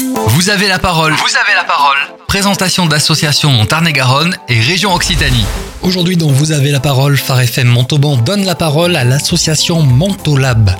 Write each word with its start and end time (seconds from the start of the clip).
Vous 0.00 0.50
avez 0.50 0.68
la 0.68 0.78
parole. 0.78 1.12
Vous 1.12 1.36
avez 1.36 1.54
la 1.56 1.64
parole. 1.64 1.96
Présentation 2.28 2.86
d'associations 2.86 3.50
Montarné-Garonne 3.50 4.36
et 4.48 4.60
région 4.60 4.94
Occitanie. 4.94 5.44
Aujourd'hui, 5.82 6.16
dont 6.16 6.30
Vous 6.30 6.52
avez 6.52 6.70
la 6.70 6.78
parole, 6.78 7.16
Phare 7.16 7.40
FM 7.40 7.66
Montauban 7.66 8.16
donne 8.16 8.44
la 8.44 8.54
parole 8.54 8.94
à 8.94 9.02
l'association 9.02 9.82
Montolab. 9.82 10.70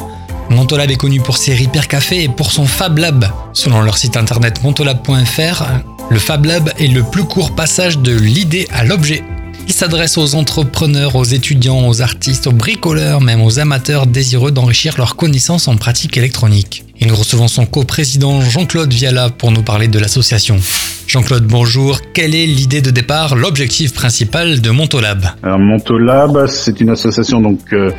Montolab 0.51 0.91
est 0.91 0.97
connu 0.97 1.21
pour 1.21 1.37
ses 1.37 1.55
Repair 1.57 1.89
Café 1.89 2.23
et 2.23 2.29
pour 2.29 2.53
son 2.53 2.67
Fab 2.67 2.99
Lab. 2.99 3.29
Selon 3.53 3.83
leur 3.83 3.99
site 3.99 4.17
internet 4.17 4.63
montolab.fr, 4.63 5.65
le 6.11 6.19
Fab 6.19 6.45
Lab 6.45 6.73
est 6.79 6.87
le 6.87 7.03
plus 7.03 7.25
court 7.25 7.55
passage 7.55 7.99
de 7.99 8.17
l'idée 8.17 8.69
à 8.73 8.85
l'objet. 8.85 9.25
Il 9.69 9.75
s'adresse 9.75 10.17
aux 10.17 10.35
entrepreneurs, 10.35 11.15
aux 11.15 11.25
étudiants, 11.25 11.87
aux 11.87 12.01
artistes, 12.01 12.47
aux 12.47 12.53
bricoleurs, 12.53 13.21
même 13.21 13.43
aux 13.43 13.59
amateurs 13.59 14.07
désireux 14.07 14.51
d'enrichir 14.51 14.95
leurs 14.97 15.15
connaissances 15.15 15.69
en 15.69 15.77
pratique 15.77 16.17
électronique. 16.17 16.85
Et 17.01 17.05
nous 17.05 17.15
recevons 17.15 17.49
son 17.49 17.67
coprésident 17.67 18.41
Jean-Claude 18.41 18.93
Viala 18.93 19.29
pour 19.29 19.53
nous 19.53 19.63
parler 19.63 19.87
de 19.87 19.99
l'association. 19.99 20.59
Jean-Claude, 21.09 21.47
bonjour. 21.47 22.01
Quelle 22.13 22.35
est 22.35 22.45
l'idée 22.45 22.83
de 22.83 22.91
départ, 22.91 23.35
l'objectif 23.35 23.95
principal 23.95 24.61
de 24.61 24.71
Montolab? 24.71 25.25
Alors, 25.43 25.59
Montolab, 25.59 26.47
c'est 26.49 26.83
une 26.83 26.91
association 26.91 27.41
donc 27.41 27.61
euh, 27.73 27.91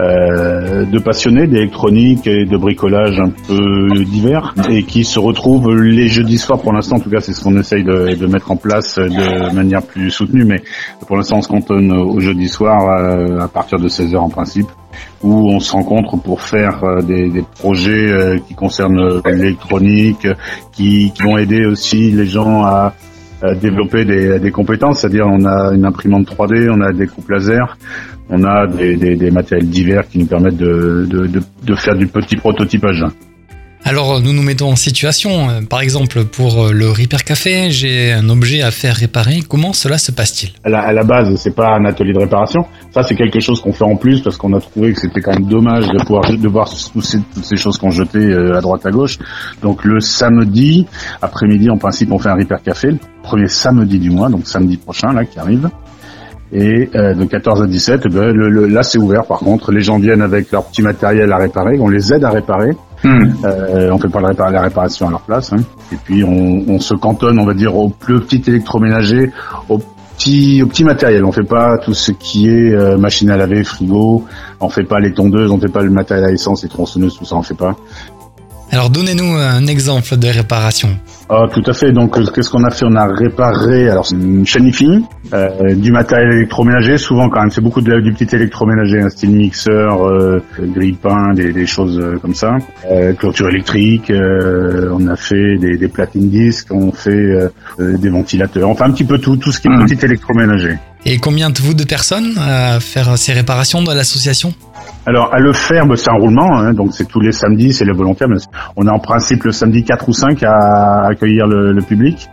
euh, 0.00 0.84
de 0.84 0.98
passionnés 0.98 1.46
d'électronique 1.46 2.26
et 2.26 2.44
de 2.44 2.56
bricolage 2.56 3.20
un 3.20 3.30
peu 3.30 4.04
divers 4.04 4.52
et 4.68 4.82
qui 4.82 5.04
se 5.04 5.20
retrouvent 5.20 5.76
les 5.76 6.08
jeudis 6.08 6.38
soirs. 6.38 6.60
Pour 6.60 6.72
l'instant, 6.72 6.96
en 6.96 7.00
tout 7.00 7.08
cas, 7.08 7.20
c'est 7.20 7.34
ce 7.34 7.44
qu'on 7.44 7.56
essaye 7.56 7.84
de, 7.84 8.26
mettre 8.26 8.50
en 8.50 8.56
place 8.56 8.98
de 8.98 9.54
manière 9.54 9.82
plus 9.82 10.10
soutenue. 10.10 10.44
Mais 10.44 10.60
pour 11.06 11.16
l'instant, 11.16 11.36
on 11.36 11.42
se 11.42 11.48
cantonne 11.48 11.92
au 11.92 12.18
jeudi 12.18 12.48
soir 12.48 12.80
euh, 12.82 13.44
à 13.44 13.46
partir 13.46 13.78
de 13.78 13.86
16 13.86 14.12
h 14.12 14.16
en 14.16 14.28
principe 14.28 14.66
où 15.22 15.50
on 15.50 15.60
se 15.60 15.72
rencontre 15.72 16.16
pour 16.16 16.40
faire 16.40 16.80
des, 17.02 17.44
projets 17.58 18.40
qui 18.46 18.54
concernent 18.54 19.20
l'électronique, 19.26 20.26
qui, 20.72 21.12
vont 21.20 21.36
aider 21.36 21.66
aussi 21.66 22.10
les 22.10 22.26
gens 22.26 22.55
à, 22.64 22.94
développer 23.60 24.04
des, 24.04 24.50
compétences, 24.50 25.00
c'est-à-dire 25.00 25.26
on 25.26 25.44
a 25.44 25.74
une 25.74 25.84
imprimante 25.84 26.26
3D, 26.26 26.70
on 26.70 26.80
a 26.80 26.92
des 26.92 27.06
coupes 27.06 27.28
laser, 27.28 27.76
on 28.30 28.42
a 28.44 28.66
des, 28.66 29.30
matériels 29.30 29.68
divers 29.68 30.08
qui 30.08 30.18
nous 30.18 30.26
permettent 30.26 30.56
de 30.56 31.74
faire 31.76 31.94
du 31.96 32.06
petit 32.06 32.36
prototypage. 32.36 33.04
Alors 33.88 34.20
nous 34.20 34.32
nous 34.32 34.42
mettons 34.42 34.72
en 34.72 34.74
situation, 34.74 35.48
euh, 35.48 35.60
par 35.62 35.80
exemple 35.80 36.24
pour 36.24 36.64
euh, 36.64 36.72
le 36.72 36.90
Repair 36.90 37.22
Café, 37.22 37.70
j'ai 37.70 38.12
un 38.12 38.28
objet 38.30 38.60
à 38.60 38.72
faire 38.72 38.96
réparer, 38.96 39.42
comment 39.48 39.72
cela 39.72 39.96
se 39.96 40.10
passe-t-il? 40.10 40.50
À 40.64 40.68
la, 40.68 40.80
à 40.80 40.92
la, 40.92 41.04
base, 41.04 41.32
c'est 41.36 41.54
pas 41.54 41.76
un 41.76 41.84
atelier 41.84 42.12
de 42.12 42.18
réparation, 42.18 42.64
ça 42.92 43.04
c'est 43.04 43.14
quelque 43.14 43.38
chose 43.38 43.60
qu'on 43.60 43.72
fait 43.72 43.84
en 43.84 43.94
plus 43.94 44.22
parce 44.22 44.38
qu'on 44.38 44.52
a 44.54 44.60
trouvé 44.60 44.92
que 44.92 45.00
c'était 45.00 45.20
quand 45.20 45.34
même 45.34 45.46
dommage 45.46 45.86
de 45.86 46.04
pouvoir 46.04 46.28
de 46.28 46.48
voir 46.48 46.68
toutes 46.68 47.04
ces, 47.04 47.56
choses 47.56 47.78
qu'on 47.78 47.92
jetait 47.92 48.18
euh, 48.18 48.58
à 48.58 48.60
droite 48.60 48.84
à 48.86 48.90
gauche. 48.90 49.20
Donc 49.62 49.84
le 49.84 50.00
samedi 50.00 50.84
après-midi, 51.22 51.70
en 51.70 51.78
principe, 51.78 52.10
on 52.10 52.18
fait 52.18 52.30
un 52.30 52.34
Repair 52.34 52.64
Café, 52.64 52.88
le 52.88 52.98
premier 53.22 53.46
samedi 53.46 54.00
du 54.00 54.10
mois, 54.10 54.28
donc 54.30 54.48
samedi 54.48 54.78
prochain 54.78 55.12
là 55.12 55.24
qui 55.24 55.38
arrive. 55.38 55.70
Et 56.52 56.90
euh, 56.96 57.14
de 57.14 57.24
14 57.24 57.62
à 57.62 57.66
17, 57.68 58.02
eh 58.04 58.08
ben, 58.08 58.32
le, 58.32 58.66
là 58.66 58.82
c'est 58.82 58.98
ouvert 58.98 59.26
par 59.26 59.38
contre. 59.38 59.70
Les 59.70 59.80
gens 59.80 60.00
viennent 60.00 60.22
avec 60.22 60.50
leur 60.50 60.64
petit 60.64 60.82
matériel 60.82 61.32
à 61.32 61.36
réparer, 61.36 61.78
on 61.78 61.88
les 61.88 62.12
aide 62.12 62.24
à 62.24 62.30
réparer. 62.30 62.72
Hmm. 63.04 63.44
Euh, 63.44 63.90
on 63.92 63.98
fait 63.98 64.08
pas 64.08 64.20
la, 64.20 64.60
réparation 64.60 65.08
à 65.08 65.10
leur 65.10 65.20
place. 65.20 65.52
Hein. 65.52 65.58
Et 65.92 65.96
puis 65.96 66.24
on, 66.24 66.78
se 66.78 66.94
cantonne, 66.94 67.38
on 67.38 67.44
va 67.44 67.54
dire, 67.54 67.76
au 67.76 67.88
plus 67.88 68.20
petit 68.20 68.42
électroménager, 68.48 69.32
au 69.68 69.78
petit, 69.78 70.62
au 70.62 70.66
petit 70.66 70.84
matériel. 70.84 71.24
On 71.24 71.32
fait 71.32 71.42
pas 71.42 71.78
tout 71.78 71.94
ce 71.94 72.12
qui 72.12 72.48
est 72.48 72.72
euh, 72.72 72.96
machine 72.96 73.30
à 73.30 73.36
laver, 73.36 73.64
frigo. 73.64 74.24
On 74.60 74.68
fait 74.68 74.84
pas 74.84 74.98
les 74.98 75.12
tondeuses, 75.12 75.50
on 75.50 75.58
fait 75.58 75.72
pas 75.72 75.82
le 75.82 75.90
matériel 75.90 76.26
à 76.26 76.32
essence, 76.32 76.62
les 76.62 76.68
tronçonneuses, 76.68 77.16
tout 77.18 77.24
ça, 77.24 77.36
on 77.36 77.42
fait 77.42 77.54
pas. 77.54 77.76
Alors 78.70 78.90
donnez-nous 78.90 79.36
un 79.36 79.66
exemple 79.66 80.16
de 80.16 80.28
réparation. 80.28 80.90
Ah, 81.28 81.46
tout 81.52 81.62
à 81.66 81.72
fait. 81.72 81.90
Donc, 81.90 82.16
euh, 82.16 82.24
qu'est-ce 82.32 82.50
qu'on 82.50 82.62
a 82.62 82.70
fait? 82.70 82.86
On 82.86 82.94
a 82.94 83.06
réparé 83.06 83.88
alors 83.88 84.06
une 84.12 84.46
chaîne 84.46 84.70
euh, 85.32 85.74
du 85.74 85.90
matériel 85.90 86.32
électroménager. 86.34 86.98
Souvent, 86.98 87.28
quand 87.28 87.40
même, 87.40 87.50
c'est 87.50 87.60
beaucoup 87.60 87.80
de, 87.80 87.98
du 88.00 88.12
petit 88.12 88.32
électroménager, 88.34 89.00
un 89.00 89.08
style 89.08 89.30
mixeur, 89.30 90.06
euh, 90.06 90.40
grille-pain, 90.60 91.32
des, 91.34 91.52
des, 91.52 91.66
choses 91.66 91.98
euh, 91.98 92.16
comme 92.22 92.34
ça. 92.34 92.58
Euh, 92.90 93.12
clôture 93.14 93.48
électrique. 93.48 94.12
On 94.12 95.08
a 95.08 95.16
fait 95.16 95.56
des, 95.58 95.76
des 95.76 95.88
platines 95.88 96.30
disques. 96.30 96.68
On 96.72 96.92
fait 96.92 97.50
des 97.78 98.08
ventilateurs. 98.08 98.68
Enfin, 98.68 98.86
un 98.86 98.92
petit 98.92 99.04
peu 99.04 99.18
tout, 99.18 99.36
tout 99.36 99.50
ce 99.50 99.60
qui 99.60 99.66
est 99.66 99.70
mmh. 99.70 99.86
petit 99.86 100.04
électroménager. 100.04 100.76
Et 101.04 101.18
combien 101.18 101.50
de 101.50 101.58
vous 101.58 101.74
de 101.74 101.84
personnes 101.84 102.34
à 102.38 102.80
faire 102.80 103.16
ces 103.18 103.32
réparations 103.32 103.82
dans 103.82 103.94
l'association? 103.94 104.52
Alors 105.06 105.32
à 105.32 105.38
le 105.38 105.52
faire, 105.52 105.86
bah, 105.86 105.94
c'est 105.96 106.10
un 106.10 106.18
roulement, 106.18 106.58
hein, 106.58 106.72
donc 106.72 106.92
c'est 106.92 107.06
tous 107.06 107.20
les 107.20 107.30
samedis, 107.30 107.72
c'est 107.72 107.84
les 107.84 107.92
volontaires. 107.92 108.28
Mais 108.28 108.36
on 108.76 108.86
est 108.86 108.90
en 108.90 108.98
principe 108.98 109.44
le 109.44 109.52
samedi 109.52 109.84
4 109.84 110.08
ou 110.08 110.12
5 110.12 110.42
à 110.42 111.06
accueillir 111.06 111.46
le, 111.46 111.80
public 111.80 112.28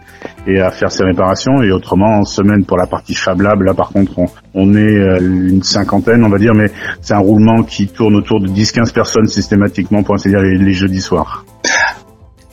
et 0.48 0.60
à 0.60 0.72
faire 0.72 0.92
ses 0.92 1.04
réparations. 1.04 1.62
Et 1.62 1.72
autrement, 1.72 2.20
en 2.20 2.24
semaine 2.24 2.66
pour 2.66 2.78
la 2.78 2.88
partie 2.88 3.14
Fab 3.14 3.42
Lab, 3.42 3.62
là 3.62 3.74
par 3.74 3.90
contre, 3.90 4.18
on, 4.18 4.26
on 4.56 4.74
est 4.76 4.98
euh, 4.98 5.20
une 5.20 5.62
cinquantaine, 5.62 6.24
on 6.24 6.30
va 6.30 6.40
dire, 6.40 6.54
mais 6.56 6.72
c'est 7.02 7.14
un 7.14 7.20
roulement 7.20 7.62
qui 7.64 7.88
tourne 7.88 8.16
autour 8.16 8.42
de 8.42 8.48
10-15 8.48 8.92
personnes 8.92 9.28
systématiquement, 9.28 10.02
pour 10.02 10.16
ainsi 10.16 10.30
dire, 10.30 10.40
les, 10.40 10.58
les 10.58 10.74
jeudis 10.74 11.02
soirs. 11.02 11.46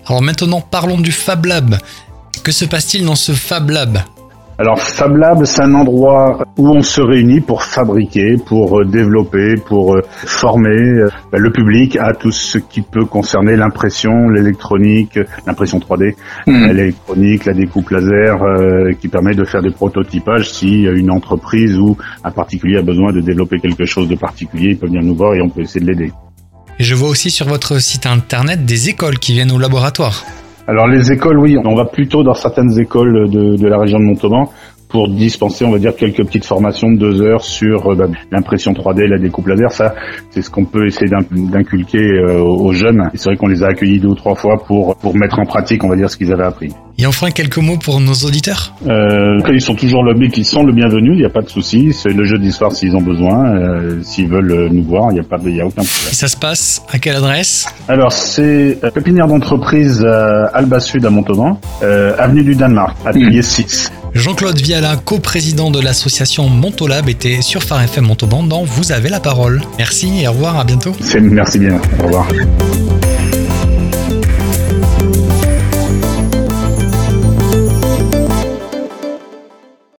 Alors 0.06 0.21
maintenant, 0.21 0.61
parlons 0.61 0.99
du 0.99 1.12
Fab 1.12 1.47
Lab. 1.47 1.77
Que 2.44 2.53
se 2.53 2.65
passe-t-il 2.65 3.05
dans 3.05 3.15
ce 3.15 3.32
Fab 3.32 3.71
Lab? 3.71 3.99
Alors 4.60 4.78
Fab 4.78 5.16
Lab, 5.16 5.47
c'est 5.47 5.62
un 5.62 5.72
endroit 5.72 6.44
où 6.59 6.69
on 6.69 6.82
se 6.82 7.00
réunit 7.00 7.41
pour 7.41 7.62
fabriquer, 7.62 8.37
pour 8.44 8.81
euh, 8.81 8.84
développer, 8.84 9.54
pour 9.54 9.94
euh, 9.94 10.03
former 10.12 10.69
euh, 10.69 11.09
le 11.32 11.50
public 11.50 11.97
à 11.97 12.12
tout 12.12 12.31
ce 12.31 12.59
qui 12.59 12.82
peut 12.82 13.06
concerner 13.06 13.56
l'impression, 13.56 14.28
l'électronique, 14.28 15.19
l'impression 15.47 15.78
3D, 15.78 16.15
mmh. 16.47 16.66
l'électronique, 16.72 17.47
la 17.47 17.54
découpe 17.54 17.88
laser, 17.88 18.37
qui 19.00 19.09
permet 19.09 19.34
de 19.34 19.47
faire 19.47 19.62
des 19.62 19.70
prototypages 19.70 20.50
si 20.50 20.82
une 20.82 21.10
entreprise 21.10 21.78
ou 21.78 21.97
un 22.22 22.31
particulier 22.31 22.76
a 22.76 22.82
besoin 22.82 23.15
de 23.15 23.22
développer 23.22 23.60
quelque 23.60 23.87
chose 23.87 24.09
de 24.09 24.16
particulier, 24.16 24.72
il 24.72 24.76
peut 24.78 24.88
venir 24.88 25.03
nous 25.03 25.15
voir 25.15 25.34
et 25.37 25.41
on 25.41 25.49
peut 25.49 25.62
essayer 25.62 25.81
de 25.81 25.91
l'aider. 25.91 26.12
Je 26.78 26.94
vois 26.94 27.09
aussi 27.09 27.31
sur 27.31 27.49
votre 27.49 27.78
site 27.81 28.04
internet 28.04 28.66
des 28.66 28.91
écoles 28.91 29.19
qui 29.19 29.32
viennent 29.32 29.53
au 29.53 29.59
laboratoire. 29.59 30.22
Alors 30.70 30.86
les 30.86 31.10
écoles, 31.10 31.41
oui, 31.41 31.56
on 31.64 31.75
va 31.75 31.84
plutôt 31.84 32.22
dans 32.22 32.32
certaines 32.32 32.78
écoles 32.78 33.28
de, 33.28 33.56
de 33.56 33.66
la 33.66 33.76
région 33.76 33.98
de 33.98 34.04
Montauban 34.04 34.53
pour 34.88 35.08
dispenser, 35.08 35.64
on 35.64 35.72
va 35.72 35.81
dire, 35.81 35.97
quelques 35.97 36.25
petites 36.25 36.44
formations 36.44 36.92
de 36.92 36.97
deux 36.97 37.22
heures 37.22 37.42
sur 37.42 37.91
euh, 37.91 37.97
bah, 37.97 38.06
l'impression 38.31 38.70
3D, 38.70 39.08
la 39.08 39.19
découpe 39.19 39.48
laser. 39.48 39.72
Ça, 39.72 39.97
c'est 40.31 40.42
ce 40.42 40.48
qu'on 40.48 40.64
peut 40.64 40.86
essayer 40.86 41.10
d'inculquer 41.32 41.98
euh, 41.98 42.41
aux 42.41 42.72
jeunes. 42.72 43.10
C'est 43.14 43.31
vrai 43.31 43.36
qu'on 43.36 43.48
les 43.48 43.64
a 43.64 43.66
accueillis 43.66 43.98
deux 43.98 44.10
ou 44.10 44.14
trois 44.14 44.36
fois 44.36 44.58
pour 44.64 44.94
pour 44.94 45.16
mettre 45.16 45.41
en 45.41 45.44
pratique, 45.44 45.82
on 45.82 45.88
va 45.88 45.97
dire, 45.97 46.08
ce 46.08 46.16
qu'ils 46.16 46.32
avaient 46.32 46.47
appris. 46.47 46.72
Et 47.00 47.06
enfin, 47.06 47.31
quelques 47.31 47.56
mots 47.56 47.78
pour 47.78 47.99
nos 47.99 48.12
auditeurs 48.12 48.75
euh, 48.87 49.38
Ils 49.50 49.62
sont 49.62 49.75
toujours 49.75 50.05
le 50.05 50.15
ils 50.37 50.44
sont 50.44 50.62
le 50.65 50.72
bienvenu, 50.72 51.12
il 51.15 51.21
n'y 51.21 51.25
a 51.25 51.31
pas 51.31 51.41
de 51.41 51.49
souci. 51.49 51.94
C'est 51.94 52.11
le 52.11 52.25
jeudi 52.25 52.53
soir 52.53 52.72
s'ils 52.72 52.94
ont 52.94 53.00
besoin, 53.00 53.56
euh, 53.56 54.03
s'ils 54.03 54.28
veulent 54.28 54.50
euh, 54.53 54.69
nous 54.71 54.83
voir, 54.83 55.11
il 55.11 55.15
n'y 55.15 55.21
a, 55.21 55.22
pas 55.22 55.38
de, 55.38 55.49
y 55.49 55.62
a 55.62 55.66
aucun 55.66 55.83
problème. 55.83 56.11
Et 56.11 56.15
ça 56.15 56.28
se 56.28 56.37
passe 56.37 56.83
à 56.93 56.99
quelle 56.99 57.16
adresse? 57.16 57.66
Alors, 57.88 58.12
c'est 58.12 58.77
euh, 58.84 58.91
pépinière 58.91 59.28
d'entreprise 59.28 60.05
euh, 60.05 60.44
Alba 60.53 60.78
Sud 60.78 61.06
à 61.06 61.11
Montauban, 61.11 61.59
euh, 61.83 62.15
avenue 62.19 62.44
du 62.44 62.55
Danemark, 62.55 62.94
atelier 63.06 63.38
mmh. 63.38 63.43
6. 63.43 63.93
Jean-Claude 64.12 64.61
Viala, 64.61 64.97
coprésident 64.97 65.71
de 65.71 65.81
l'association 65.81 66.50
Montolab, 66.50 67.09
était 67.09 67.41
sur 67.41 67.62
Phare 67.62 67.82
FM 67.82 68.05
Montauban 68.05 68.43
dans 68.43 68.65
Vous 68.65 68.93
avez 68.93 69.09
la 69.09 69.21
parole. 69.21 69.62
Merci 69.78 70.21
et 70.21 70.28
au 70.28 70.32
revoir, 70.32 70.59
à 70.59 70.65
bientôt. 70.65 70.93
Merci 71.19 71.61
bien, 71.61 71.81
au 71.99 72.03
revoir. 72.05 72.28